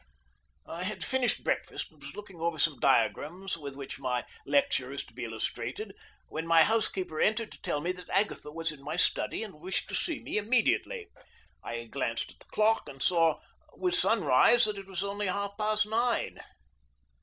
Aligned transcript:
I 0.65 0.81
had 0.83 1.03
finished 1.03 1.43
breakfast, 1.43 1.91
and 1.91 2.01
was 2.01 2.15
looking 2.15 2.41
over 2.41 2.57
some 2.57 2.79
diagrams 2.79 3.55
with 3.55 3.75
which 3.75 3.99
my 3.99 4.25
lecture 4.47 4.91
is 4.91 5.03
to 5.05 5.13
be 5.13 5.25
illustrated, 5.25 5.93
when 6.27 6.47
my 6.47 6.63
housekeeper 6.63 7.21
entered 7.21 7.51
to 7.51 7.61
tell 7.61 7.81
me 7.81 7.91
that 7.91 8.09
Agatha 8.09 8.51
was 8.51 8.71
in 8.71 8.81
my 8.81 8.95
study 8.95 9.43
and 9.43 9.61
wished 9.61 9.87
to 9.89 9.93
see 9.93 10.19
me 10.19 10.39
immediately. 10.39 11.07
I 11.63 11.83
glanced 11.83 12.31
at 12.31 12.39
the 12.39 12.45
clock 12.47 12.89
and 12.89 12.99
saw 12.99 13.41
with 13.75 13.93
sun 13.93 14.23
rise 14.23 14.65
that 14.65 14.79
it 14.79 14.87
was 14.87 15.03
only 15.03 15.27
half 15.27 15.55
past 15.55 15.85
nine. 15.87 16.39